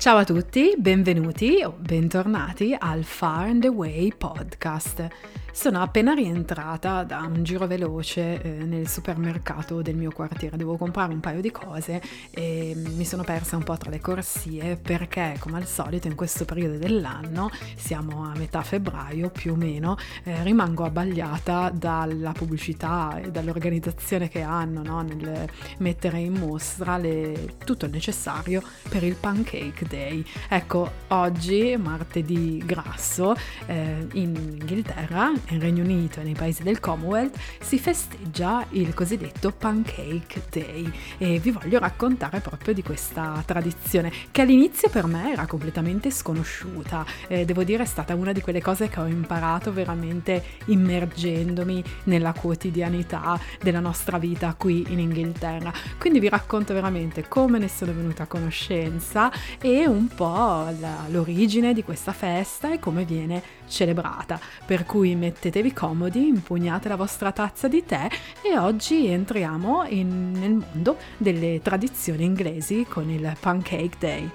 Ciao 0.00 0.16
a 0.16 0.24
tutti, 0.24 0.72
benvenuti 0.78 1.62
o 1.62 1.76
bentornati 1.78 2.74
al 2.76 3.04
Far 3.04 3.48
and 3.48 3.64
Away 3.66 4.14
podcast. 4.16 5.08
Sono 5.52 5.82
appena 5.82 6.14
rientrata 6.14 7.02
da 7.02 7.18
un 7.18 7.42
giro 7.42 7.66
veloce 7.66 8.40
eh, 8.40 8.48
nel 8.64 8.88
supermercato 8.88 9.82
del 9.82 9.96
mio 9.96 10.10
quartiere, 10.12 10.56
devo 10.56 10.76
comprare 10.76 11.12
un 11.12 11.20
paio 11.20 11.40
di 11.40 11.50
cose 11.50 12.00
e 12.30 12.72
mi 12.76 13.04
sono 13.04 13.24
persa 13.24 13.56
un 13.56 13.64
po' 13.64 13.76
tra 13.76 13.90
le 13.90 14.00
corsie 14.00 14.76
perché 14.76 15.36
come 15.38 15.58
al 15.58 15.66
solito 15.66 16.06
in 16.06 16.14
questo 16.14 16.44
periodo 16.44 16.78
dell'anno, 16.78 17.50
siamo 17.74 18.24
a 18.24 18.32
metà 18.36 18.62
febbraio 18.62 19.28
più 19.30 19.52
o 19.52 19.56
meno, 19.56 19.96
eh, 20.22 20.42
rimango 20.44 20.84
abbagliata 20.84 21.70
dalla 21.74 22.32
pubblicità 22.32 23.20
e 23.20 23.30
dall'organizzazione 23.30 24.28
che 24.28 24.42
hanno 24.42 24.82
no? 24.82 25.02
nel 25.02 25.48
mettere 25.78 26.20
in 26.20 26.34
mostra 26.34 26.96
le, 26.96 27.56
tutto 27.64 27.86
il 27.86 27.90
necessario 27.90 28.62
per 28.88 29.02
il 29.02 29.16
Pancake 29.16 29.84
Day. 29.90 30.24
Ecco, 30.48 30.90
oggi, 31.08 31.76
martedì 31.76 32.62
grasso, 32.64 33.34
eh, 33.66 34.06
in 34.12 34.36
Inghilterra 34.36 35.32
nel 35.48 35.60
Regno 35.60 35.82
Unito 35.82 36.20
e 36.20 36.22
nei 36.22 36.34
paesi 36.34 36.62
del 36.62 36.78
Commonwealth 36.78 37.36
si 37.60 37.78
festeggia 37.78 38.64
il 38.70 38.94
cosiddetto 38.94 39.50
Pancake 39.50 40.42
Day 40.48 40.90
e 41.18 41.40
vi 41.40 41.50
voglio 41.50 41.80
raccontare 41.80 42.40
proprio 42.40 42.72
di 42.72 42.82
questa 42.82 43.42
tradizione 43.44 44.12
che 44.30 44.42
all'inizio 44.42 44.88
per 44.88 45.06
me 45.06 45.32
era 45.32 45.46
completamente 45.46 46.10
sconosciuta. 46.10 47.04
Eh, 47.26 47.44
devo 47.44 47.64
dire 47.64 47.82
è 47.82 47.86
stata 47.86 48.14
una 48.14 48.32
di 48.32 48.40
quelle 48.40 48.62
cose 48.62 48.88
che 48.88 49.00
ho 49.00 49.06
imparato 49.06 49.72
veramente 49.72 50.42
immergendomi 50.66 51.82
nella 52.04 52.32
quotidianità 52.32 53.38
della 53.60 53.80
nostra 53.80 54.18
vita 54.18 54.54
qui 54.56 54.86
in 54.90 55.00
Inghilterra. 55.00 55.72
Quindi 55.98 56.20
vi 56.20 56.28
racconto 56.28 56.72
veramente 56.72 57.26
come 57.26 57.58
ne 57.58 57.68
sono 57.68 57.92
venuta 57.92 58.22
a 58.22 58.26
conoscenza 58.26 59.32
e 59.60 59.79
un 59.86 60.08
po' 60.08 60.66
l'origine 61.08 61.72
di 61.72 61.82
questa 61.82 62.12
festa 62.12 62.72
e 62.72 62.78
come 62.78 63.04
viene 63.04 63.42
celebrata. 63.68 64.40
Per 64.64 64.84
cui 64.84 65.14
mettetevi 65.14 65.72
comodi, 65.72 66.26
impugnate 66.26 66.88
la 66.88 66.96
vostra 66.96 67.32
tazza 67.32 67.68
di 67.68 67.84
tè 67.84 68.08
e 68.42 68.58
oggi 68.58 69.06
entriamo 69.06 69.84
in, 69.88 70.32
nel 70.32 70.52
mondo 70.72 70.96
delle 71.16 71.60
tradizioni 71.62 72.24
inglesi 72.24 72.86
con 72.88 73.10
il 73.10 73.36
Pancake 73.38 73.96
Day. 73.98 74.30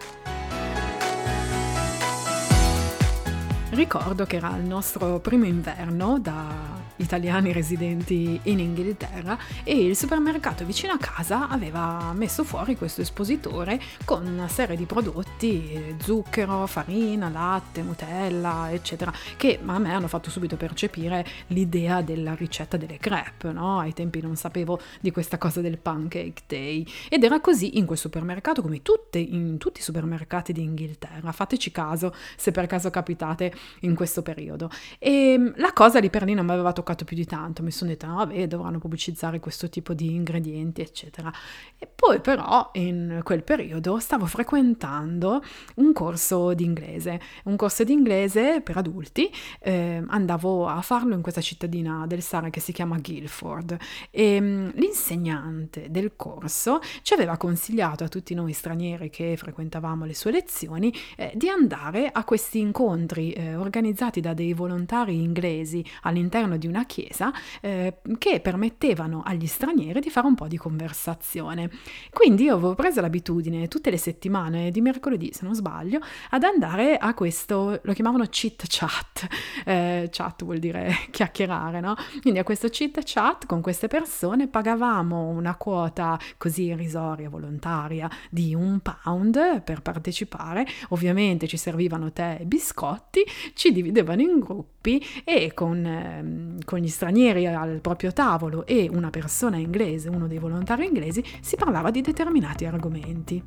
Ricordo 3.72 4.26
che 4.26 4.38
era 4.38 4.56
il 4.56 4.64
nostro 4.64 5.20
primo 5.20 5.46
inverno 5.46 6.18
da 6.20 6.75
italiani 6.98 7.52
residenti 7.52 8.40
in 8.44 8.60
Inghilterra 8.60 9.38
e 9.64 9.86
il 9.86 9.96
supermercato 9.96 10.64
vicino 10.66 10.94
a 10.94 10.98
casa 10.98 11.50
aveva 11.50 12.14
messo 12.14 12.44
fuori 12.44 12.78
questo 12.78 13.02
espositore 13.02 13.80
con 14.06 14.26
una 14.26 14.48
serie 14.48 14.78
di 14.78 14.86
prodotti, 14.86 15.96
zucchero, 16.02 16.66
farina, 16.68 17.30
latte, 17.30 17.82
Nutella, 17.82 18.72
eccetera, 18.72 19.12
che 19.36 19.60
a 19.64 19.80
me 19.80 19.94
hanno 19.94 20.08
fatto 20.08 20.30
subito 20.30 20.56
percepire 20.56 21.26
l'idea 21.48 22.02
della 22.02 22.34
ricetta 22.34 22.78
delle 22.78 22.98
crepe, 22.98 23.52
no? 23.52 23.80
Ai 23.80 23.94
tempi 23.94 24.22
non 24.22 24.36
sapevo 24.36 24.80
di 25.02 25.12
questa 25.12 25.38
cosa 25.38 25.62
del 25.62 25.78
pancake 25.78 26.44
day 26.48 26.86
ed 27.10 27.24
era 27.24 27.40
così 27.42 27.78
in 27.78 27.86
quel 27.86 27.98
supermercato 27.98 28.62
come 28.62 28.82
tutte, 28.82 29.20
in 29.20 29.58
tutti 29.58 29.80
i 29.82 29.84
supermercati 29.84 30.54
di 30.54 30.62
Inghilterra. 30.62 31.32
Fateci 31.32 31.72
caso 31.72 32.14
se 32.36 32.52
per 32.52 32.68
caso 32.68 32.90
capitate 32.90 33.54
in 33.82 33.96
questo 33.96 34.22
periodo. 34.22 34.70
E 34.98 35.52
la 35.56 35.74
cosa 35.74 36.00
lì 36.00 36.10
per 36.10 36.24
lì 36.24 36.34
non 36.34 36.46
mi 36.46 36.52
aveva 36.52 36.72
toccato 36.72 36.84
toccato 36.86 37.04
più 37.04 37.18
di 37.18 37.26
tanto, 37.26 37.64
mi 37.64 37.72
sono 37.72 37.90
detta, 37.90 38.06
no, 38.06 38.18
vabbè, 38.18 38.48
dovranno 38.48 38.78
pubblicizzare 38.78 39.40
questo 39.40 39.68
tipo 39.70 39.96
di 39.96 40.14
ingredienti, 40.14 40.82
eccetera. 40.82 41.34
E 41.80 41.88
poi 41.88 42.22
però 42.22 42.70
in 42.74 43.22
quel 43.24 43.44
periodo 43.44 43.98
stavo 43.98 44.28
frequentando 44.28 45.42
un 45.76 45.92
corso 45.94 46.54
di 46.54 46.64
inglese, 46.64 47.20
un 47.46 47.56
corso 47.56 47.84
di 47.84 47.92
inglese 47.92 48.62
per 48.62 48.78
adulti, 48.78 49.32
eh, 49.60 50.04
andavo 50.06 50.68
a 50.68 50.82
farlo 50.82 51.16
in 51.16 51.24
questa 51.24 51.42
cittadina 51.42 52.06
del 52.06 52.22
Sara 52.22 52.52
che 52.52 52.60
si 52.60 52.72
chiama 52.72 53.00
Guilford 53.00 53.78
e 54.12 54.38
um, 54.38 54.72
l'insegnante 54.76 55.88
del 55.90 56.16
corso 56.16 56.80
ci 57.02 57.14
aveva 57.14 57.38
consigliato 57.38 58.04
a 58.04 58.08
tutti 58.08 58.36
noi 58.36 58.54
stranieri 58.54 59.10
che 59.10 59.36
frequentavamo 59.36 60.06
le 60.06 60.14
sue 60.14 60.32
lezioni 60.32 60.94
eh, 61.18 61.32
di 61.34 61.50
andare 61.50 62.10
a 62.12 62.24
questi 62.24 62.60
incontri 62.60 63.32
eh, 63.32 63.56
organizzati 63.56 64.22
da 64.22 64.34
dei 64.34 64.54
volontari 64.54 65.22
inglesi 65.22 65.84
all'interno 66.02 66.58
di 66.58 66.68
una 66.68 66.75
una 66.76 66.86
chiesa 66.86 67.32
eh, 67.62 68.02
che 68.18 68.42
permettevano 68.42 69.24
agli 69.26 69.48
stranieri 69.48 70.02
di 70.02 70.10
fare 70.10 70.28
un 70.28 70.36
po' 70.36 70.48
di 70.48 70.58
conversazione. 70.58 71.70
Quindi 72.12 72.44
io 72.44 72.56
avevo 72.56 72.76
preso 72.76 73.00
l'abitudine 73.00 73.68
tutte 73.70 73.90
le 73.90 73.98
settimane, 73.98 74.72
di 74.72 74.82
mercoledì 74.82 75.32
se 75.34 75.46
non 75.46 75.56
sbaglio, 75.56 76.00
ad 76.32 76.44
andare 76.44 76.98
a 76.98 77.14
questo, 77.14 77.80
lo 77.82 77.94
chiamavano 77.94 78.26
chit 78.26 78.66
chat, 78.68 79.28
eh, 79.66 80.10
chat 80.12 80.44
vuol 80.44 80.60
dire 80.60 80.94
chiacchierare, 81.10 81.80
no? 81.80 81.96
Quindi 82.22 82.40
a 82.40 82.44
questo 82.44 82.68
chit 82.68 83.02
chat 83.04 83.46
con 83.46 83.62
queste 83.62 83.88
persone 83.88 84.48
pagavamo 84.48 85.30
una 85.30 85.56
quota 85.56 86.20
così 86.38 86.64
irrisoria, 86.64 87.30
volontaria, 87.30 88.10
di 88.30 88.54
un 88.54 88.82
pound 88.82 89.62
per 89.62 89.82
partecipare, 89.82 90.66
ovviamente 90.90 91.48
ci 91.48 91.58
servivano 91.58 92.12
tè 92.12 92.38
e 92.42 92.46
biscotti, 92.46 93.24
ci 93.54 93.72
dividevano 93.72 94.22
in 94.22 94.40
gruppi 94.40 95.04
e 95.24 95.54
con, 95.54 95.86
eh, 95.86 96.64
con 96.66 96.80
gli 96.80 96.90
stranieri 96.90 97.48
al 97.48 97.80
proprio 97.80 98.12
tavolo 98.12 98.66
e 98.66 98.90
una 98.92 99.10
persona 99.10 99.58
inglese, 99.58 100.10
uno 100.10 100.28
dei 100.28 100.40
volontari 100.40 100.86
inglesi, 100.86 101.24
si 101.40 101.56
parlava 101.56 101.92
di 101.92 102.02
determinati 102.02 102.66
argomenti. 102.66 103.44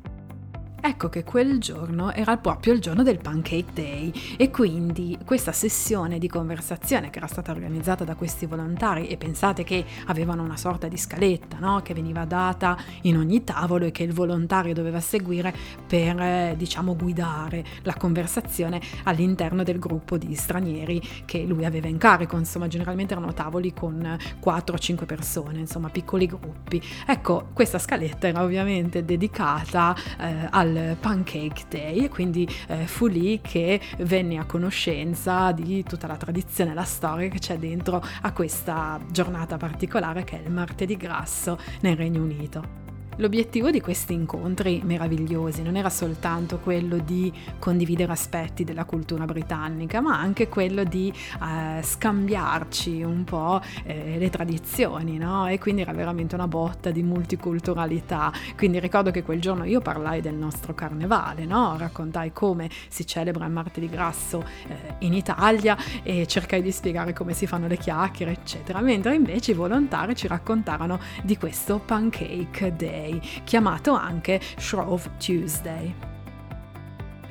Ecco 0.81 1.09
che 1.09 1.23
quel 1.23 1.59
giorno 1.59 2.13
era 2.13 2.37
proprio 2.37 2.73
il 2.73 2.79
giorno 2.79 3.03
del 3.03 3.19
Pancake 3.19 3.73
Day 3.73 4.13
e 4.37 4.49
quindi 4.49 5.17
questa 5.25 5.51
sessione 5.51 6.19
di 6.19 6.27
conversazione 6.27 7.09
che 7.09 7.17
era 7.17 7.27
stata 7.27 7.51
organizzata 7.51 8.03
da 8.03 8.15
questi 8.15 8.45
volontari 8.45 9.07
e 9.07 9.17
pensate 9.17 9.63
che 9.63 9.85
avevano 10.05 10.43
una 10.43 10.55
sorta 10.55 10.87
di 10.87 10.97
scaletta 10.97 11.57
no? 11.59 11.81
che 11.81 11.93
veniva 11.93 12.23
data 12.25 12.77
in 13.01 13.17
ogni 13.17 13.43
tavolo 13.43 13.85
e 13.85 13.91
che 13.91 14.03
il 14.03 14.13
volontario 14.13 14.73
doveva 14.73 14.99
seguire 15.01 15.53
per 15.85 16.19
eh, 16.19 16.55
diciamo 16.57 16.95
guidare 16.95 17.65
la 17.83 17.95
conversazione 17.95 18.81
all'interno 19.03 19.63
del 19.63 19.79
gruppo 19.79 20.17
di 20.17 20.33
stranieri 20.35 21.01
che 21.25 21.43
lui 21.43 21.65
aveva 21.65 21.87
in 21.87 21.97
carico, 21.97 22.37
insomma 22.37 22.67
generalmente 22.67 23.13
erano 23.13 23.33
tavoli 23.33 23.73
con 23.73 24.17
4 24.39 24.75
o 24.75 24.77
5 24.77 25.05
persone, 25.05 25.59
insomma 25.59 25.89
piccoli 25.89 26.25
gruppi. 26.25 26.81
Ecco, 27.05 27.49
questa 27.53 27.79
scaletta 27.79 28.27
era 28.27 28.43
ovviamente 28.43 29.03
dedicata 29.03 29.95
eh, 30.19 30.47
al 30.49 30.68
al 30.69 30.97
Pancake 30.99 31.65
Day 31.67 32.05
e 32.05 32.09
quindi 32.09 32.47
eh, 32.67 32.85
fu 32.85 33.07
lì 33.07 33.39
che 33.41 33.81
venne 33.99 34.37
a 34.37 34.45
conoscenza 34.45 35.51
di 35.51 35.83
tutta 35.83 36.07
la 36.07 36.17
tradizione 36.17 36.71
e 36.71 36.73
la 36.73 36.83
storia 36.83 37.29
che 37.29 37.39
c'è 37.39 37.57
dentro 37.57 38.03
a 38.21 38.31
questa 38.31 38.99
giornata 39.11 39.57
particolare 39.57 40.23
che 40.23 40.41
è 40.41 40.45
il 40.45 40.51
martedì 40.51 40.95
grasso 40.95 41.57
nel 41.81 41.95
Regno 41.95 42.21
Unito. 42.21 42.88
L'obiettivo 43.19 43.69
di 43.69 43.81
questi 43.81 44.13
incontri 44.13 44.79
meravigliosi 44.81 45.61
non 45.61 45.75
era 45.75 45.89
soltanto 45.89 46.57
quello 46.59 46.99
di 46.99 47.29
condividere 47.59 48.13
aspetti 48.13 48.63
della 48.63 48.85
cultura 48.85 49.25
britannica, 49.25 49.99
ma 49.99 50.17
anche 50.17 50.47
quello 50.47 50.85
di 50.85 51.11
eh, 51.11 51.83
scambiarci 51.83 53.03
un 53.03 53.25
po' 53.25 53.59
eh, 53.83 54.17
le 54.17 54.29
tradizioni, 54.29 55.17
no? 55.17 55.47
E 55.47 55.59
quindi 55.59 55.81
era 55.81 55.91
veramente 55.91 56.35
una 56.35 56.47
botta 56.47 56.91
di 56.91 57.03
multiculturalità. 57.03 58.31
Quindi 58.55 58.79
ricordo 58.79 59.11
che 59.11 59.21
quel 59.21 59.41
giorno 59.41 59.65
io 59.65 59.81
parlai 59.81 60.21
del 60.21 60.35
nostro 60.35 60.73
carnevale, 60.73 61.43
no? 61.43 61.75
Raccontai 61.77 62.31
come 62.31 62.69
si 62.87 63.05
celebra 63.05 63.45
il 63.45 63.51
martedì 63.51 63.89
grasso 63.89 64.45
eh, 64.65 64.95
in 64.99 65.11
Italia 65.11 65.75
e 66.03 66.25
cercai 66.25 66.61
di 66.61 66.71
spiegare 66.71 67.11
come 67.11 67.33
si 67.33 67.45
fanno 67.47 67.67
le 67.67 67.75
chiacchiere, 67.75 68.31
eccetera. 68.31 68.79
Mentre 68.79 69.13
invece 69.13 69.51
i 69.51 69.55
volontari 69.55 70.15
ci 70.15 70.27
raccontarono 70.27 71.01
di 71.21 71.35
questo 71.35 71.79
Pancake 71.79 72.77
Day 72.77 73.07
chiamato 73.43 73.93
anche 73.93 74.39
Shrove 74.57 75.11
Tuesday. 75.17 76.18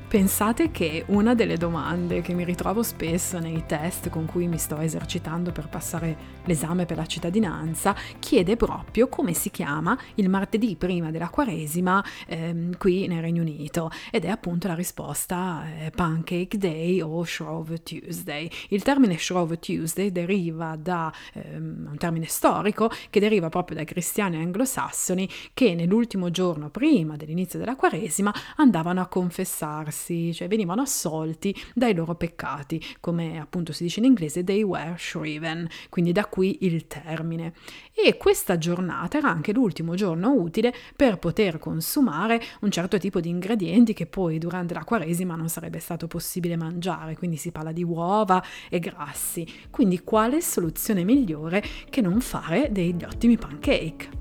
Pensate 0.09 0.71
che 0.71 1.05
una 1.09 1.35
delle 1.35 1.59
domande 1.59 2.23
che 2.23 2.33
mi 2.33 2.43
ritrovo 2.43 2.83
spesso 2.83 3.39
nei 3.41 3.65
test 3.67 4.09
con 4.09 4.25
cui 4.25 4.49
mi 4.49 4.57
sto 4.57 4.79
esercitando 4.79 5.53
per 5.53 5.69
passare 5.69 6.37
l'esame 6.47 6.87
per 6.87 6.97
la 6.97 7.05
cittadinanza 7.05 7.95
chiede 8.19 8.57
proprio 8.57 9.09
come 9.09 9.35
si 9.35 9.51
chiama 9.51 9.99
il 10.15 10.31
martedì 10.31 10.77
prima 10.77 11.11
della 11.11 11.29
Quaresima 11.29 12.03
ehm, 12.27 12.79
qui 12.79 13.07
nel 13.07 13.21
Regno 13.21 13.43
Unito 13.43 13.91
ed 14.11 14.25
è 14.25 14.31
appunto 14.31 14.67
la 14.67 14.75
risposta 14.75 15.67
eh, 15.79 15.91
Pancake 15.91 16.57
Day 16.57 17.03
o 17.03 17.23
Shrove 17.23 17.83
Tuesday. 17.83 18.51
Il 18.71 18.83
termine 18.83 19.19
Shrove 19.19 19.59
Tuesday 19.59 20.11
deriva 20.11 20.75
da 20.81 21.13
ehm, 21.35 21.89
un 21.91 21.97
termine 21.99 22.25
storico 22.25 22.91
che 23.11 23.21
deriva 23.21 23.51
proprio 23.51 23.77
dai 23.77 23.85
cristiani 23.85 24.37
anglosassoni 24.37 25.29
che 25.53 25.75
nell'ultimo 25.75 26.31
giorno 26.31 26.71
prima 26.71 27.17
dell'inizio 27.17 27.59
della 27.59 27.77
Quaresima 27.77 28.33
andavano 28.57 29.03
a 29.03 29.07
confessarsi 29.07 29.97
purificarsi, 29.99 30.33
cioè 30.33 30.49
venivano 30.49 30.83
assolti 30.83 31.55
dai 31.75 31.95
loro 31.95 32.15
peccati, 32.15 32.83
come 33.01 33.39
appunto 33.41 33.73
si 33.73 33.83
dice 33.83 33.99
in 33.99 34.07
inglese, 34.07 34.45
they 34.45 34.63
were 34.63 34.95
shriven, 34.97 35.69
quindi 35.89 36.13
da 36.13 36.27
qui 36.27 36.59
il 36.61 36.87
termine. 36.87 37.53
E 37.93 38.17
questa 38.17 38.57
giornata 38.59 39.19
era 39.19 39.29
anche 39.29 39.53
l'ultimo 39.53 39.95
giorno 39.95 40.33
utile 40.33 40.73
per 40.95 41.19
poter 41.19 41.59
consumare 41.59 42.41
un 42.61 42.71
certo 42.71 42.99
tipo 42.99 43.21
di 43.21 43.29
ingredienti 43.29 43.93
che 43.93 44.07
poi 44.07 44.39
durante 44.39 44.75
la 44.75 44.85
Quaresima 44.85 45.35
non 45.35 45.49
sarebbe 45.49 45.81
stato 45.81 46.07
possibile 46.07 46.57
mangiare, 46.57 47.17
quindi 47.17 47.37
si 47.37 47.51
parla 47.51 47.73
di 47.73 47.83
uova 47.83 48.43
e 48.71 48.79
grassi. 48.79 49.47
Quindi 49.71 50.03
quale 50.05 50.41
soluzione 50.41 51.05
migliore 51.05 51.63
che 51.91 52.01
non 52.01 52.21
fare 52.21 52.71
degli 52.71 53.03
ottimi 53.05 53.37
pancake? 53.37 54.18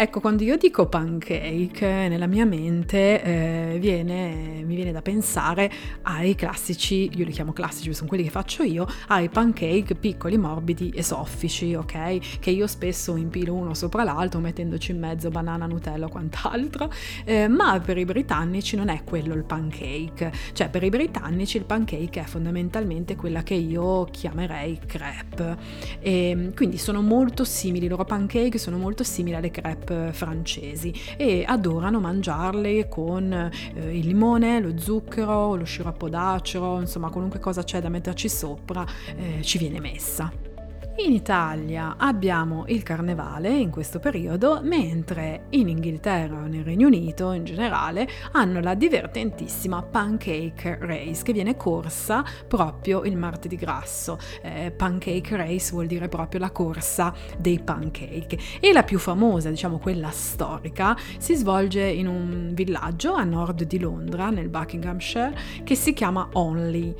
Ecco, 0.00 0.20
quando 0.20 0.44
io 0.44 0.56
dico 0.56 0.86
pancake, 0.86 2.06
nella 2.06 2.28
mia 2.28 2.44
mente 2.44 3.20
eh, 3.20 3.78
viene, 3.80 4.62
mi 4.64 4.76
viene 4.76 4.92
da 4.92 5.02
pensare 5.02 5.68
ai 6.02 6.36
classici, 6.36 7.10
io 7.16 7.24
li 7.24 7.32
chiamo 7.32 7.52
classici, 7.52 7.92
sono 7.92 8.06
quelli 8.06 8.22
che 8.22 8.30
faccio 8.30 8.62
io, 8.62 8.86
ai 9.08 9.28
pancake 9.28 9.96
piccoli, 9.96 10.38
morbidi 10.38 10.90
e 10.90 11.02
soffici, 11.02 11.74
ok? 11.74 12.38
Che 12.38 12.50
io 12.50 12.68
spesso 12.68 13.16
impilo 13.16 13.54
uno 13.54 13.74
sopra 13.74 14.04
l'altro 14.04 14.38
mettendoci 14.38 14.92
in 14.92 15.00
mezzo 15.00 15.30
banana, 15.30 15.66
nutella 15.66 16.06
o 16.06 16.08
quant'altro, 16.10 16.92
eh, 17.24 17.48
ma 17.48 17.80
per 17.80 17.98
i 17.98 18.04
britannici 18.04 18.76
non 18.76 18.90
è 18.90 19.02
quello 19.02 19.34
il 19.34 19.42
pancake, 19.42 20.30
cioè 20.52 20.68
per 20.68 20.84
i 20.84 20.90
britannici 20.90 21.56
il 21.56 21.64
pancake 21.64 22.20
è 22.20 22.24
fondamentalmente 22.24 23.16
quella 23.16 23.42
che 23.42 23.54
io 23.54 24.04
chiamerei 24.12 24.78
crepe, 24.86 25.56
e 25.98 26.52
quindi 26.54 26.78
sono 26.78 27.02
molto 27.02 27.42
simili, 27.42 27.86
i 27.86 27.88
loro 27.88 28.04
pancake 28.04 28.58
sono 28.58 28.78
molto 28.78 29.02
simili 29.02 29.34
alle 29.34 29.50
crepe 29.50 29.86
francesi 30.12 30.92
e 31.16 31.44
adorano 31.46 32.00
mangiarle 32.00 32.88
con 32.88 33.32
eh, 33.32 33.96
il 33.96 34.06
limone, 34.06 34.60
lo 34.60 34.78
zucchero, 34.78 35.54
lo 35.54 35.64
sciroppo 35.64 36.08
d'acero, 36.08 36.80
insomma 36.80 37.10
qualunque 37.10 37.38
cosa 37.38 37.62
c'è 37.62 37.80
da 37.80 37.88
metterci 37.88 38.28
sopra 38.28 38.86
eh, 39.16 39.42
ci 39.42 39.58
viene 39.58 39.80
messa. 39.80 40.47
In 41.00 41.12
Italia 41.12 41.94
abbiamo 41.96 42.64
il 42.66 42.82
carnevale 42.82 43.50
in 43.50 43.70
questo 43.70 44.00
periodo, 44.00 44.58
mentre 44.64 45.44
in 45.50 45.68
Inghilterra 45.68 46.38
o 46.38 46.46
nel 46.48 46.64
Regno 46.64 46.88
Unito 46.88 47.30
in 47.30 47.44
generale 47.44 48.08
hanno 48.32 48.58
la 48.58 48.74
divertentissima 48.74 49.80
Pancake 49.80 50.76
Race 50.80 51.22
che 51.22 51.32
viene 51.32 51.56
corsa 51.56 52.24
proprio 52.48 53.04
il 53.04 53.16
martedì 53.16 53.54
grasso. 53.54 54.18
Eh, 54.42 54.72
pancake 54.72 55.36
Race 55.36 55.70
vuol 55.70 55.86
dire 55.86 56.08
proprio 56.08 56.40
la 56.40 56.50
corsa 56.50 57.14
dei 57.38 57.60
pancake 57.60 58.36
e 58.58 58.72
la 58.72 58.82
più 58.82 58.98
famosa, 58.98 59.50
diciamo 59.50 59.78
quella 59.78 60.10
storica, 60.10 60.96
si 61.18 61.36
svolge 61.36 61.84
in 61.84 62.08
un 62.08 62.50
villaggio 62.54 63.14
a 63.14 63.22
nord 63.22 63.62
di 63.62 63.78
Londra, 63.78 64.30
nel 64.30 64.48
Buckinghamshire, 64.48 65.32
che 65.62 65.76
si 65.76 65.92
chiama 65.92 66.28
Onley. 66.32 66.92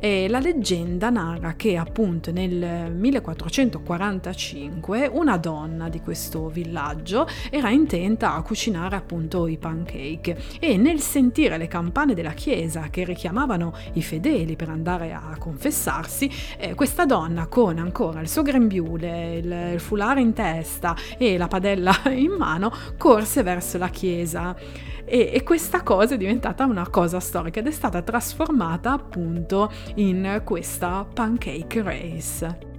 E 0.00 0.26
la 0.26 0.40
leggenda 0.40 1.10
narra 1.10 1.52
che 1.52 1.76
appunto 1.76 2.32
nel 2.32 2.90
1400 2.90 3.41
1445 3.42 5.08
una 5.12 5.36
donna 5.36 5.88
di 5.88 6.00
questo 6.00 6.48
villaggio 6.48 7.26
era 7.50 7.70
intenta 7.70 8.34
a 8.34 8.42
cucinare 8.42 8.96
appunto 8.96 9.46
i 9.46 9.58
pancake 9.58 10.36
e 10.60 10.76
nel 10.76 11.00
sentire 11.00 11.56
le 11.56 11.66
campane 11.66 12.14
della 12.14 12.32
chiesa 12.32 12.88
che 12.90 13.04
richiamavano 13.04 13.74
i 13.94 14.02
fedeli 14.02 14.56
per 14.56 14.68
andare 14.68 15.12
a 15.12 15.36
confessarsi, 15.38 16.30
eh, 16.58 16.74
questa 16.74 17.04
donna 17.04 17.46
con 17.46 17.78
ancora 17.78 18.20
il 18.20 18.28
suo 18.28 18.42
grembiule, 18.42 19.36
il, 19.36 19.70
il 19.74 19.80
foulard 19.80 20.18
in 20.18 20.32
testa 20.32 20.94
e 21.18 21.36
la 21.36 21.48
padella 21.48 21.92
in 22.10 22.32
mano 22.32 22.72
corse 22.96 23.42
verso 23.42 23.78
la 23.78 23.88
chiesa. 23.88 24.54
E, 25.04 25.30
e, 25.32 25.42
questa 25.42 25.82
cosa 25.82 26.14
è 26.14 26.16
diventata 26.16 26.64
una 26.64 26.88
cosa 26.88 27.18
storica 27.18 27.58
ed 27.58 27.66
è 27.66 27.72
stata 27.72 28.02
trasformata 28.02 28.92
appunto 28.92 29.70
in 29.96 30.40
questa 30.44 31.04
pancake 31.12 31.82
race. 31.82 32.71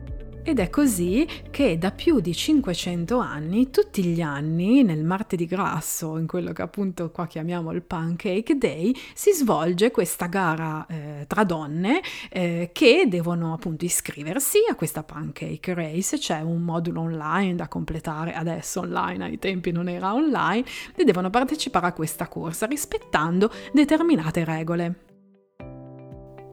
Ed 0.45 0.60
è 0.60 0.69
così 0.69 1.25
che 1.51 1.78
da 1.78 1.92
più 1.92 2.19
di 2.19 2.34
500 2.34 3.18
anni, 3.18 3.69
tutti 3.69 4.04
gli 4.04 4.19
anni, 4.19 4.84
nel 4.84 5.06
martedì 5.06 5.45
grasso, 5.45 6.18
in 6.18 6.28
quello 6.28 6.51
che 6.51 6.62
appunto 6.62 7.12
qua 7.12 7.28
chiamiamo 7.28 7.72
il 7.72 7.81
Pancake 7.81 8.57
Day, 8.57 8.94
si 9.13 9.31
svolge 9.31 9.90
questa 9.92 10.25
gara 10.25 10.86
eh, 10.88 11.24
tra 11.28 11.45
donne 11.45 12.01
eh, 12.30 12.72
che 12.74 13.06
devono 13.07 13.54
appunto 13.54 13.86
iscriversi 13.86 14.57
a 14.69 14.75
questa 14.75 15.01
Pancake 15.01 15.74
Race. 15.74 16.18
C'è 16.18 16.42
un 16.42 16.62
modulo 16.62 17.00
online 17.00 17.56
da 17.56 17.69
completare, 17.69 18.34
adesso 18.34 18.81
online, 18.81 19.24
ai 19.24 19.39
tempi 19.39 19.72
non 19.72 19.88
era 19.88 20.13
online, 20.13 20.66
e 20.94 21.06
devono 21.06 21.30
partecipare 21.30 21.88
a 21.88 21.94
questa 21.94 22.28
corsa 22.28 22.66
rispettando 22.66 23.50
determinate 23.72 24.44
regole. 24.44 25.12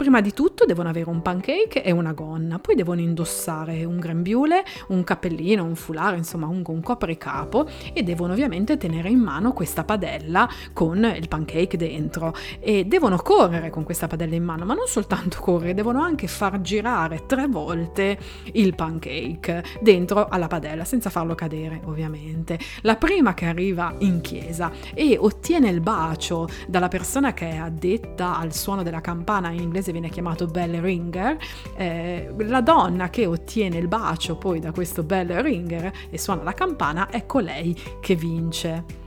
Prima 0.00 0.22
di 0.22 0.32
tutto 0.32 0.64
devono 0.64 0.88
avere 0.88 1.10
un 1.10 1.20
pancake 1.20 1.82
e 1.82 1.90
una 1.90 2.14
gonna, 2.14 2.58
poi 2.58 2.74
devono 2.74 3.00
indossare 3.00 3.84
un 3.84 3.98
grembiule, 3.98 4.64
un 4.88 5.04
cappellino, 5.04 5.62
un 5.62 5.74
foulard, 5.74 6.16
insomma 6.16 6.46
un, 6.46 6.62
un 6.66 6.80
copricapo 6.80 7.68
e 7.92 8.02
devono 8.02 8.32
ovviamente 8.32 8.78
tenere 8.78 9.10
in 9.10 9.18
mano 9.18 9.52
questa 9.52 9.84
padella 9.84 10.48
con 10.72 11.04
il 11.04 11.28
pancake 11.28 11.76
dentro 11.76 12.34
e 12.60 12.86
devono 12.86 13.18
correre 13.18 13.68
con 13.68 13.84
questa 13.84 14.06
padella 14.06 14.36
in 14.36 14.42
mano, 14.42 14.64
ma 14.64 14.72
non 14.72 14.86
soltanto 14.86 15.36
correre, 15.38 15.74
devono 15.74 16.00
anche 16.00 16.28
far 16.28 16.62
girare 16.62 17.26
tre 17.26 17.46
volte 17.46 18.18
il 18.52 18.74
pancake 18.74 19.62
dentro 19.82 20.28
alla 20.28 20.46
padella 20.46 20.86
senza 20.86 21.10
farlo 21.10 21.34
cadere 21.34 21.82
ovviamente. 21.84 22.58
La 22.80 22.96
prima 22.96 23.34
che 23.34 23.44
arriva 23.44 23.94
in 23.98 24.22
chiesa 24.22 24.72
e 24.94 25.18
ottiene 25.20 25.68
il 25.68 25.82
bacio 25.82 26.48
dalla 26.66 26.88
persona 26.88 27.34
che 27.34 27.50
è 27.50 27.56
addetta 27.58 28.38
al 28.38 28.54
suono 28.54 28.82
della 28.82 29.02
campana 29.02 29.50
in 29.50 29.60
inglese 29.60 29.88
inglese 29.90 29.92
viene 29.92 30.08
chiamato 30.08 30.46
bell 30.46 30.80
ringer, 30.80 31.36
eh, 31.76 32.32
la 32.38 32.60
donna 32.60 33.10
che 33.10 33.26
ottiene 33.26 33.78
il 33.78 33.88
bacio 33.88 34.36
poi 34.36 34.60
da 34.60 34.72
questo 34.72 35.02
bell 35.02 35.40
ringer 35.40 35.92
e 36.10 36.18
suona 36.18 36.42
la 36.42 36.54
campana, 36.54 37.10
ecco 37.10 37.40
lei 37.40 37.76
che 38.00 38.14
vince. 38.14 38.99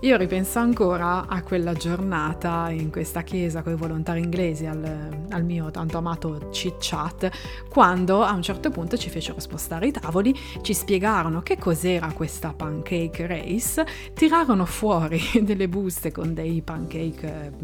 Io 0.00 0.18
ripenso 0.18 0.58
ancora 0.58 1.26
a 1.26 1.42
quella 1.42 1.72
giornata 1.72 2.68
in 2.68 2.90
questa 2.90 3.22
chiesa 3.22 3.62
con 3.62 3.72
i 3.72 3.76
volontari 3.76 4.20
inglesi 4.20 4.66
al, 4.66 5.26
al, 5.30 5.42
mio 5.42 5.70
tanto 5.70 5.96
amato 5.96 6.50
chit 6.52 6.76
chat, 6.80 7.30
quando 7.70 8.22
a 8.22 8.32
un 8.34 8.42
certo 8.42 8.68
punto 8.68 8.98
ci 8.98 9.08
fecero 9.08 9.40
spostare 9.40 9.86
i 9.86 9.92
tavoli, 9.92 10.38
ci 10.60 10.74
spiegarono 10.74 11.40
che 11.40 11.56
cos'era 11.56 12.12
questa 12.12 12.52
pancake 12.52 13.26
race, 13.26 13.86
tirarono 14.12 14.66
fuori 14.66 15.18
delle 15.40 15.66
buste 15.66 16.12
con 16.12 16.34
dei 16.34 16.60
pancake 16.60 17.54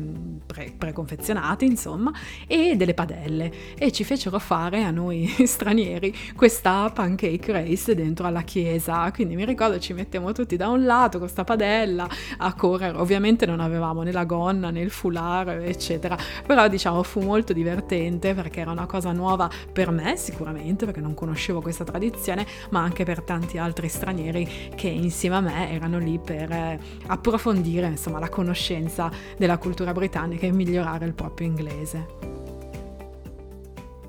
pre- 0.46 0.72
preconfezionati, 0.76 1.66
insomma, 1.66 2.12
e 2.46 2.76
delle 2.76 2.94
padelle 2.94 3.52
e 3.76 3.92
ci 3.92 4.04
fecero 4.04 4.38
fare 4.38 4.82
a 4.84 4.90
noi 4.90 5.26
stranieri 5.44 6.14
questa 6.34 6.90
pancake 6.94 7.52
race 7.52 7.94
dentro 7.94 8.26
alla 8.26 8.42
chiesa. 8.42 9.10
Quindi 9.12 9.36
mi 9.36 9.44
ricordo 9.44 9.78
ci 9.78 9.92
mettiamo 9.92 10.32
tutti 10.32 10.56
da 10.56 10.68
un 10.68 10.86
lato 10.86 11.18
con 11.18 11.20
questa 11.20 11.44
padella 11.44 12.08
a 12.38 12.54
correre. 12.54 12.98
Ovviamente 12.98 13.46
non 13.46 13.60
avevamo 13.60 14.02
né 14.02 14.12
la 14.12 14.24
gonna 14.24 14.70
né 14.70 14.80
il 14.80 14.90
foulard, 14.90 15.62
eccetera. 15.62 16.16
Però 16.46 16.68
diciamo 16.68 17.02
fu 17.02 17.20
molto 17.20 17.52
divertente 17.52 18.34
perché 18.34 18.60
era 18.60 18.70
una 18.70 18.86
cosa 18.86 19.12
nuova 19.12 19.50
per 19.72 19.90
me 19.90 20.16
sicuramente 20.16 20.84
perché 20.84 21.00
non 21.00 21.14
conoscevo 21.14 21.60
questa 21.60 21.84
tradizione, 21.84 22.46
ma 22.70 22.80
anche 22.80 23.04
per 23.04 23.22
tanti 23.22 23.58
altri 23.58 23.88
stranieri 23.88 24.70
che 24.74 24.88
insieme 24.88 25.36
a 25.36 25.40
me 25.40 25.70
erano 25.72 25.98
lì 25.98 26.18
per 26.18 26.50
eh, 26.50 26.78
approfondire 27.06 27.86
insomma 27.86 28.18
la 28.18 28.28
conoscenza 28.28 29.10
della 29.36 29.58
cultura 29.58 29.92
britannica 29.92 30.46
e 30.46 30.52
migliorare 30.52 31.06
il 31.06 31.14
proprio 31.14 31.46
inglese. 31.46 32.31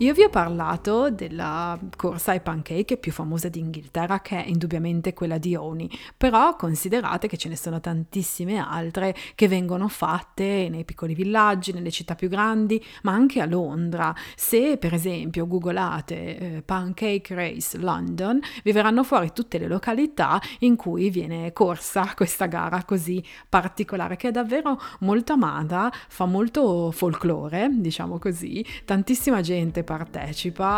Io 0.03 0.13
vi 0.13 0.23
ho 0.23 0.29
parlato 0.29 1.09
della 1.09 1.79
corsa 1.95 2.31
ai 2.31 2.41
pancake 2.41 2.97
più 2.97 3.13
famosa 3.13 3.47
d'Inghilterra, 3.47 4.19
che 4.19 4.43
è 4.43 4.49
indubbiamente 4.49 5.13
quella 5.13 5.37
di 5.37 5.55
Oni, 5.55 5.89
però 6.17 6.57
considerate 6.57 7.29
che 7.29 7.37
ce 7.37 7.47
ne 7.47 7.55
sono 7.55 7.79
tantissime 7.79 8.57
altre 8.57 9.15
che 9.33 9.47
vengono 9.47 9.87
fatte 9.87 10.67
nei 10.69 10.83
piccoli 10.83 11.13
villaggi, 11.13 11.71
nelle 11.71 11.89
città 11.89 12.15
più 12.15 12.27
grandi, 12.27 12.83
ma 13.03 13.13
anche 13.13 13.39
a 13.39 13.45
Londra. 13.45 14.13
Se 14.35 14.75
per 14.75 14.93
esempio 14.93 15.47
googolate 15.47 16.37
eh, 16.37 16.61
Pancake 16.63 17.33
Race 17.33 17.77
London, 17.77 18.41
vi 18.65 18.73
verranno 18.73 19.05
fuori 19.05 19.31
tutte 19.31 19.57
le 19.57 19.67
località 19.67 20.37
in 20.59 20.75
cui 20.75 21.11
viene 21.11 21.53
corsa 21.53 22.11
questa 22.13 22.47
gara 22.47 22.83
così 22.83 23.23
particolare, 23.47 24.17
che 24.17 24.27
è 24.27 24.31
davvero 24.31 24.77
molto 24.99 25.31
amata, 25.31 25.89
fa 26.09 26.25
molto 26.25 26.91
folklore, 26.91 27.69
diciamo 27.71 28.19
così, 28.19 28.65
tantissima 28.83 29.39
gente 29.39 29.81
partecipa, 29.83 29.92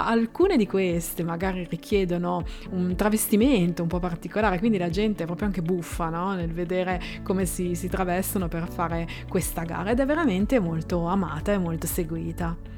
alcune 0.05 0.57
di 0.57 0.67
queste 0.67 1.23
magari 1.23 1.65
richiedono 1.69 2.45
un 2.71 2.95
travestimento 2.95 3.81
un 3.81 3.87
po' 3.87 3.99
particolare, 3.99 4.59
quindi 4.59 4.77
la 4.77 4.89
gente 4.89 5.23
è 5.23 5.25
proprio 5.25 5.47
anche 5.47 5.61
buffa 5.61 6.09
no? 6.09 6.33
nel 6.33 6.51
vedere 6.51 7.01
come 7.23 7.45
si, 7.45 7.75
si 7.75 7.87
travestono 7.87 8.47
per 8.47 8.69
fare 8.69 9.07
questa 9.27 9.63
gara 9.63 9.91
ed 9.91 9.99
è 9.99 10.05
veramente 10.05 10.59
molto 10.59 11.05
amata 11.05 11.53
e 11.53 11.57
molto 11.57 11.87
seguita. 11.87 12.74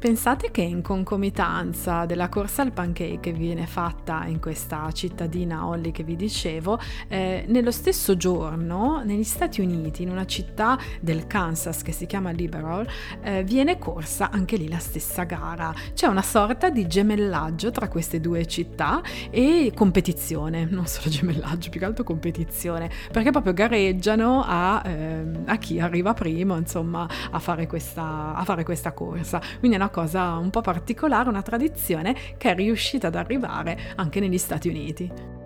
Pensate 0.00 0.50
che 0.50 0.62
in 0.62 0.80
concomitanza 0.80 2.06
della 2.06 2.30
corsa 2.30 2.62
al 2.62 2.72
pancake 2.72 3.20
che 3.20 3.32
viene 3.32 3.66
fatta 3.66 4.24
in 4.24 4.40
questa 4.40 4.90
cittadina 4.92 5.66
Holly 5.66 5.90
che 5.90 6.04
vi 6.04 6.16
dicevo, 6.16 6.80
eh, 7.06 7.44
nello 7.46 7.70
stesso 7.70 8.16
giorno 8.16 9.02
negli 9.04 9.24
Stati 9.24 9.60
Uniti, 9.60 10.02
in 10.02 10.10
una 10.10 10.24
città 10.24 10.78
del 11.02 11.26
Kansas 11.26 11.82
che 11.82 11.92
si 11.92 12.06
chiama 12.06 12.30
Liberal, 12.30 12.88
eh, 13.20 13.44
viene 13.44 13.76
corsa 13.76 14.30
anche 14.30 14.56
lì 14.56 14.70
la 14.70 14.78
stessa 14.78 15.24
gara. 15.24 15.70
C'è 15.92 16.06
una 16.06 16.22
sorta 16.22 16.70
di 16.70 16.86
gemellaggio 16.86 17.70
tra 17.70 17.88
queste 17.88 18.20
due 18.20 18.46
città 18.46 19.02
e 19.28 19.70
competizione, 19.76 20.64
non 20.64 20.86
solo 20.86 21.10
gemellaggio, 21.10 21.68
più 21.68 21.78
che 21.78 21.84
altro 21.84 22.04
competizione, 22.04 22.90
perché 23.12 23.32
proprio 23.32 23.52
gareggiano 23.52 24.42
a, 24.46 24.80
eh, 24.82 25.26
a 25.44 25.56
chi 25.58 25.78
arriva 25.78 26.14
primo, 26.14 26.56
insomma, 26.56 27.06
a 27.30 27.38
fare 27.38 27.66
questa, 27.66 28.32
a 28.34 28.44
fare 28.44 28.64
questa 28.64 28.92
corsa. 28.92 29.42
Quindi 29.58 29.76
è 29.76 29.80
una 29.80 29.88
cosa 29.90 30.36
un 30.36 30.50
po' 30.50 30.60
particolare, 30.60 31.28
una 31.28 31.42
tradizione 31.42 32.14
che 32.36 32.50
è 32.50 32.54
riuscita 32.54 33.08
ad 33.08 33.14
arrivare 33.14 33.78
anche 33.96 34.20
negli 34.20 34.38
Stati 34.38 34.68
Uniti. 34.68 35.39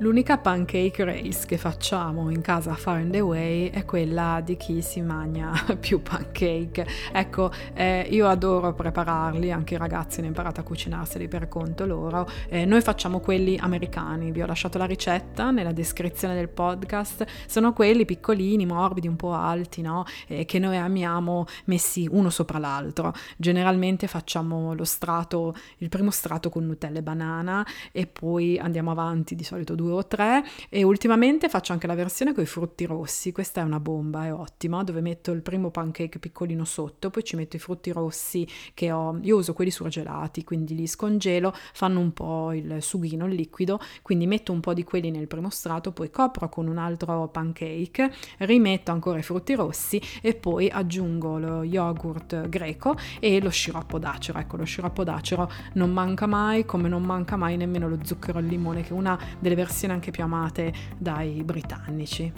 L'unica 0.00 0.38
pancake 0.38 1.04
race 1.04 1.44
che 1.46 1.58
facciamo 1.58 2.30
in 2.30 2.40
casa 2.40 2.72
Far 2.72 3.00
and 3.00 3.14
Away 3.14 3.68
è 3.68 3.84
quella 3.84 4.40
di 4.42 4.56
chi 4.56 4.80
si 4.80 5.02
mangia 5.02 5.52
più 5.78 6.00
pancake. 6.00 6.86
Ecco, 7.12 7.50
eh, 7.74 8.08
io 8.10 8.26
adoro 8.26 8.72
prepararli, 8.72 9.52
anche 9.52 9.74
i 9.74 9.76
ragazzi 9.76 10.20
hanno 10.20 10.28
imparato 10.28 10.60
a 10.60 10.62
cucinarseli 10.62 11.28
per 11.28 11.48
conto 11.48 11.84
loro. 11.84 12.26
Eh, 12.48 12.64
noi 12.64 12.80
facciamo 12.80 13.20
quelli 13.20 13.58
americani, 13.58 14.32
vi 14.32 14.40
ho 14.40 14.46
lasciato 14.46 14.78
la 14.78 14.86
ricetta 14.86 15.50
nella 15.50 15.72
descrizione 15.72 16.34
del 16.34 16.48
podcast. 16.48 17.26
Sono 17.46 17.74
quelli 17.74 18.06
piccolini, 18.06 18.64
morbidi, 18.64 19.06
un 19.06 19.16
po' 19.16 19.34
alti, 19.34 19.82
no? 19.82 20.06
Eh, 20.26 20.46
che 20.46 20.58
noi 20.58 20.78
amiamo 20.78 21.44
messi 21.66 22.08
uno 22.10 22.30
sopra 22.30 22.56
l'altro. 22.56 23.12
Generalmente 23.36 24.06
facciamo 24.06 24.72
lo 24.72 24.84
strato, 24.84 25.54
il 25.76 25.90
primo 25.90 26.10
strato 26.10 26.48
con 26.48 26.64
Nutella 26.64 27.00
e 27.00 27.02
banana 27.02 27.66
e 27.92 28.06
poi 28.06 28.58
andiamo 28.58 28.90
avanti 28.92 29.34
di 29.34 29.44
solito 29.44 29.74
due 29.74 29.88
due 29.90 29.98
o 29.98 30.06
tre 30.06 30.44
e 30.68 30.82
ultimamente 30.84 31.48
faccio 31.48 31.72
anche 31.72 31.86
la 31.86 31.94
versione 31.94 32.32
con 32.32 32.44
i 32.44 32.46
frutti 32.46 32.86
rossi, 32.86 33.32
questa 33.32 33.60
è 33.60 33.64
una 33.64 33.80
bomba, 33.80 34.24
è 34.24 34.32
ottima, 34.32 34.84
dove 34.84 35.00
metto 35.00 35.32
il 35.32 35.42
primo 35.42 35.70
pancake 35.70 36.18
piccolino 36.18 36.64
sotto, 36.64 37.10
poi 37.10 37.24
ci 37.24 37.36
metto 37.36 37.56
i 37.56 37.58
frutti 37.58 37.90
rossi 37.90 38.46
che 38.72 38.92
ho, 38.92 39.18
io 39.22 39.36
uso 39.36 39.52
quelli 39.52 39.70
surgelati, 39.70 40.44
quindi 40.44 40.74
li 40.74 40.86
scongelo, 40.86 41.52
fanno 41.72 42.00
un 42.00 42.12
po' 42.12 42.52
il 42.52 42.76
sughino, 42.80 43.26
il 43.26 43.34
liquido, 43.34 43.80
quindi 44.02 44.26
metto 44.26 44.52
un 44.52 44.60
po' 44.60 44.72
di 44.72 44.84
quelli 44.84 45.10
nel 45.10 45.26
primo 45.26 45.50
strato, 45.50 45.92
poi 45.92 46.10
copro 46.10 46.48
con 46.48 46.68
un 46.68 46.78
altro 46.78 47.28
pancake, 47.28 48.12
rimetto 48.38 48.92
ancora 48.92 49.18
i 49.18 49.22
frutti 49.22 49.54
rossi 49.54 50.00
e 50.22 50.34
poi 50.34 50.68
aggiungo 50.68 51.38
lo 51.38 51.62
yogurt 51.64 52.48
greco 52.48 52.96
e 53.18 53.40
lo 53.40 53.50
sciroppo 53.50 53.98
d'acero, 53.98 54.38
ecco 54.38 54.56
lo 54.56 54.64
sciroppo 54.64 55.02
d'acero 55.02 55.50
non 55.74 55.90
manca 55.90 56.26
mai 56.26 56.64
come 56.64 56.88
non 56.88 57.02
manca 57.02 57.36
mai 57.36 57.56
nemmeno 57.56 57.88
lo 57.88 57.98
zucchero 58.02 58.38
al 58.38 58.44
limone 58.44 58.82
che 58.82 58.90
è 58.90 58.92
una 58.92 59.18
delle 59.38 59.54
versioni 59.54 59.79
versioni 59.80 59.92
anche 59.94 60.10
più 60.10 60.22
amate 60.22 60.72
dai 60.98 61.42
britannici. 61.42 62.32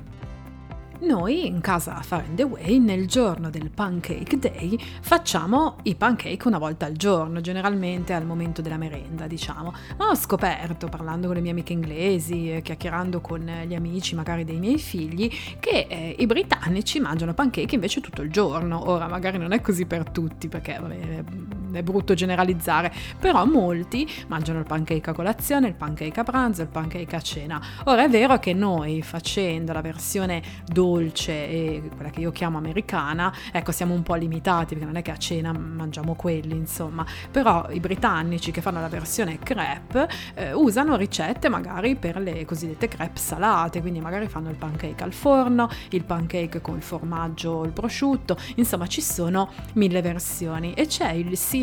Noi 1.01 1.49
in 1.49 1.61
casa 1.61 2.01
Far 2.01 2.27
and 2.29 2.39
Away 2.39 2.79
nel 2.79 3.09
giorno 3.09 3.51
del 3.51 3.71
Pancake 3.71 4.39
Day 4.39 4.79
facciamo 5.01 5.79
i 5.83 5.97
pancake 5.97 6.47
una 6.47 6.59
volta 6.59 6.87
al 6.87 6.93
giorno, 6.93 7.41
generalmente 7.41 8.13
al 8.13 8.25
momento 8.25 8.63
della 8.63 8.77
merenda, 8.77 9.27
diciamo. 9.27 9.75
Ma 9.97 10.11
ho 10.11 10.15
scoperto, 10.15 10.87
parlando 10.87 11.27
con 11.27 11.35
le 11.35 11.43
mie 11.43 11.51
amiche 11.51 11.73
inglesi, 11.73 12.61
chiacchierando 12.63 13.21
con 13.21 13.41
gli 13.67 13.75
amici 13.75 14.15
magari 14.15 14.45
dei 14.45 14.61
miei 14.61 14.79
figli, 14.79 15.29
che 15.59 15.87
eh, 15.89 16.15
i 16.17 16.27
britannici 16.27 17.01
mangiano 17.01 17.35
pancake 17.35 17.75
invece 17.75 18.01
tutto 18.01 18.23
il 18.23 18.31
giorno. 18.31 18.89
Ora 18.89 19.09
magari 19.09 19.39
non 19.39 19.51
è 19.51 19.61
così 19.61 19.87
per 19.87 20.09
tutti, 20.09 20.47
perché 20.47 20.79
vabbè, 20.81 21.25
è 21.73 21.83
brutto 21.83 22.15
generalizzare, 22.15 22.93
però 23.19 23.45
molti 23.45 24.09
mangiano 24.29 24.59
il 24.59 24.67
pancake 24.67 25.11
a 25.11 25.13
colazione, 25.13 25.69
il 25.69 25.75
pancake 25.75 26.21
a 26.21 26.23
pranzo, 26.23 26.63
il 26.63 26.69
pancake 26.69 27.17
a 27.17 27.21
cena. 27.21 27.61
Ora 27.85 28.05
è 28.05 28.09
vero 28.09 28.39
che 28.39 28.53
noi 28.53 29.03
facendo 29.03 29.73
la 29.73 29.81
versione 29.81 30.43
dolce 30.67 31.49
e 31.49 31.91
quella 31.95 32.11
che 32.11 32.21
io 32.21 32.31
chiamo 32.31 32.59
americana, 32.59 33.33
ecco 33.53 33.73
siamo 33.73 33.95
un 33.95 34.03
po' 34.03 34.15
limitati 34.15 34.75
perché 34.75 34.85
non 34.85 34.97
è 34.97 35.03
che 35.03 35.11
a 35.11 35.17
cena 35.17 35.53
mangiamo 35.53 36.15
quelli 36.15 36.57
insomma, 36.57 37.05
però 37.31 37.67
i 37.71 37.81
britannici 37.81 38.51
che 38.51 38.61
fanno 38.61 38.81
la 38.81 38.89
versione 38.89 39.39
crepe 39.39 40.09
eh, 40.35 40.53
usano 40.53 40.97
ricette 40.97 41.49
magari 41.49 41.97
per 41.97 42.19
le 42.19 42.45
cosiddette 42.45 42.89
crepe 42.89 43.19
salate, 43.19 43.81
quindi 43.81 44.01
magari 44.01 44.29
fanno 44.29 44.51
il 44.51 44.57
pancake 44.57 45.03
al 45.03 45.13
forno, 45.13 45.69
il 45.91 46.05
pancake 46.05 46.61
con 46.61 46.77
il 46.77 46.83
formaggio, 46.83 47.65
il 47.65 47.73
prosciutto, 47.73 48.37
insomma 48.57 48.87
ci 48.87 49.01
sono 49.01 49.51
mille 49.75 50.03
versioni. 50.03 50.75
E 50.75 50.87
c'è 50.87 51.11
il 51.13 51.37
sito 51.37 51.62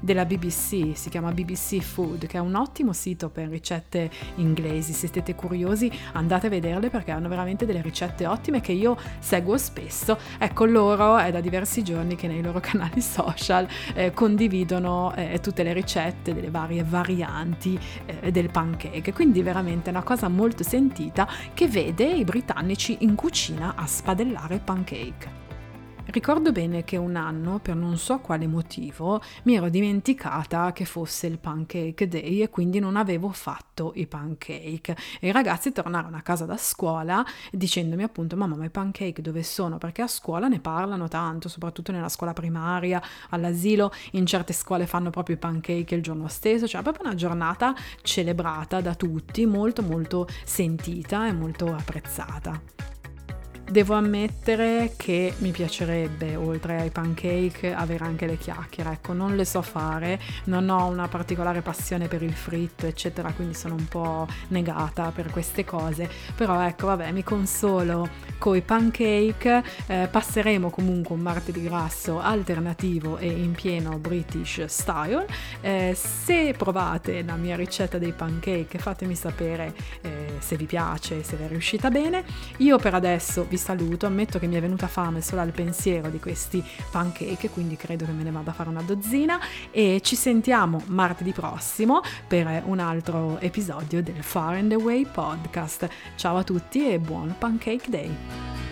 della 0.00 0.24
BBC, 0.24 0.96
si 0.96 1.08
chiama 1.08 1.32
BBC 1.32 1.80
Food, 1.80 2.26
che 2.26 2.36
è 2.36 2.40
un 2.40 2.54
ottimo 2.54 2.92
sito 2.92 3.30
per 3.30 3.48
ricette 3.48 4.10
inglesi, 4.36 4.92
se 4.92 5.08
siete 5.10 5.34
curiosi 5.34 5.90
andate 6.12 6.48
a 6.48 6.50
vederle 6.50 6.90
perché 6.90 7.12
hanno 7.12 7.28
veramente 7.28 7.64
delle 7.64 7.80
ricette 7.80 8.26
ottime 8.26 8.60
che 8.60 8.72
io 8.72 8.96
seguo 9.18 9.56
spesso, 9.56 10.18
ecco 10.38 10.66
loro 10.66 11.16
è 11.16 11.30
da 11.30 11.40
diversi 11.40 11.82
giorni 11.82 12.14
che 12.14 12.28
nei 12.28 12.42
loro 12.42 12.60
canali 12.60 13.00
social 13.00 13.66
eh, 13.94 14.12
condividono 14.12 15.14
eh, 15.14 15.38
tutte 15.40 15.62
le 15.62 15.72
ricette 15.72 16.34
delle 16.34 16.50
varie 16.50 16.84
varianti 16.84 17.78
eh, 18.04 18.30
del 18.30 18.50
pancake, 18.50 19.12
quindi 19.12 19.42
veramente 19.42 19.88
è 19.88 19.92
una 19.92 20.02
cosa 20.02 20.28
molto 20.28 20.62
sentita 20.62 21.26
che 21.54 21.68
vede 21.68 22.04
i 22.04 22.24
britannici 22.24 22.98
in 23.00 23.14
cucina 23.14 23.74
a 23.76 23.86
spadellare 23.86 24.60
pancake. 24.62 25.47
Ricordo 26.10 26.52
bene 26.52 26.84
che 26.84 26.96
un 26.96 27.16
anno, 27.16 27.58
per 27.58 27.74
non 27.74 27.98
so 27.98 28.18
quale 28.20 28.46
motivo, 28.46 29.20
mi 29.42 29.56
ero 29.56 29.68
dimenticata 29.68 30.72
che 30.72 30.86
fosse 30.86 31.26
il 31.26 31.38
pancake 31.38 32.08
day 32.08 32.40
e 32.40 32.48
quindi 32.48 32.78
non 32.78 32.96
avevo 32.96 33.28
fatto 33.28 33.92
i 33.94 34.06
pancake. 34.06 34.96
E 35.20 35.28
i 35.28 35.32
ragazzi 35.32 35.70
tornarono 35.70 36.16
a 36.16 36.22
casa 36.22 36.46
da 36.46 36.56
scuola 36.56 37.22
dicendomi 37.52 38.04
appunto 38.04 38.38
mamma 38.38 38.56
ma 38.56 38.64
i 38.64 38.70
pancake 38.70 39.20
dove 39.20 39.42
sono? 39.42 39.76
Perché 39.76 40.00
a 40.00 40.06
scuola 40.06 40.48
ne 40.48 40.60
parlano 40.60 41.08
tanto, 41.08 41.50
soprattutto 41.50 41.92
nella 41.92 42.08
scuola 42.08 42.32
primaria, 42.32 43.02
all'asilo, 43.28 43.92
in 44.12 44.24
certe 44.24 44.54
scuole 44.54 44.86
fanno 44.86 45.10
proprio 45.10 45.36
i 45.36 45.38
pancake 45.38 45.94
il 45.94 46.02
giorno 46.02 46.28
stesso, 46.28 46.66
cioè 46.66 46.80
proprio 46.80 47.04
una 47.04 47.16
giornata 47.16 47.74
celebrata 48.00 48.80
da 48.80 48.94
tutti, 48.94 49.44
molto 49.44 49.82
molto 49.82 50.26
sentita 50.44 51.26
e 51.26 51.32
molto 51.32 51.66
apprezzata. 51.66 52.97
Devo 53.68 53.92
ammettere 53.92 54.94
che 54.96 55.34
mi 55.38 55.50
piacerebbe, 55.50 56.36
oltre 56.36 56.80
ai 56.80 56.88
pancake, 56.88 57.74
avere 57.74 58.02
anche 58.02 58.24
le 58.24 58.38
chiacchiere. 58.38 58.92
Ecco, 58.92 59.12
non 59.12 59.36
le 59.36 59.44
so 59.44 59.60
fare, 59.60 60.18
non 60.44 60.70
ho 60.70 60.86
una 60.86 61.06
particolare 61.06 61.60
passione 61.60 62.08
per 62.08 62.22
il 62.22 62.32
fritto, 62.32 62.86
eccetera, 62.86 63.30
quindi 63.32 63.52
sono 63.52 63.74
un 63.74 63.86
po' 63.86 64.26
negata 64.48 65.10
per 65.10 65.30
queste 65.30 65.66
cose. 65.66 66.08
Però 66.34 66.58
ecco, 66.62 66.86
vabbè, 66.86 67.12
mi 67.12 67.22
consolo 67.22 68.08
con 68.38 68.56
i 68.56 68.62
pancake. 68.62 69.62
Eh, 69.86 70.08
passeremo 70.10 70.70
comunque 70.70 71.14
un 71.14 71.20
martedì 71.20 71.62
grasso 71.62 72.20
alternativo 72.20 73.18
e 73.18 73.26
in 73.26 73.52
pieno 73.52 73.98
British 73.98 74.64
style. 74.64 75.26
Eh, 75.60 75.94
se 75.94 76.54
provate 76.56 77.22
la 77.22 77.36
mia 77.36 77.54
ricetta 77.54 77.98
dei 77.98 78.12
pancake, 78.12 78.78
fatemi 78.78 79.14
sapere 79.14 79.74
eh, 80.00 80.36
se 80.38 80.56
vi 80.56 80.64
piace, 80.64 81.22
se 81.22 81.36
vi 81.36 81.44
è 81.44 81.48
riuscita 81.48 81.90
bene. 81.90 82.24
Io 82.58 82.78
per 82.78 82.94
adesso 82.94 83.44
vi 83.46 83.56
saluto, 83.58 84.06
ammetto 84.06 84.38
che 84.38 84.46
mi 84.46 84.54
è 84.54 84.60
venuta 84.60 84.86
fame 84.86 85.20
solo 85.20 85.42
al 85.42 85.52
pensiero 85.52 86.08
di 86.08 86.18
questi 86.18 86.64
pancake, 86.90 87.50
quindi 87.50 87.76
credo 87.76 88.04
che 88.04 88.12
me 88.12 88.22
ne 88.22 88.30
vada 88.30 88.50
a 88.50 88.54
fare 88.54 88.68
una 88.68 88.82
dozzina 88.82 89.38
e 89.70 90.00
ci 90.02 90.16
sentiamo 90.16 90.82
martedì 90.86 91.32
prossimo 91.32 92.00
per 92.26 92.62
un 92.64 92.78
altro 92.78 93.38
episodio 93.40 94.02
del 94.02 94.22
Far 94.22 94.54
and 94.54 94.72
Away 94.72 95.06
podcast. 95.06 95.88
Ciao 96.14 96.36
a 96.36 96.44
tutti 96.44 96.90
e 96.90 96.98
buon 96.98 97.34
Pancake 97.38 97.90
Day! 97.90 98.67